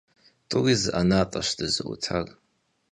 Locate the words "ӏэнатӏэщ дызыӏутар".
0.93-2.27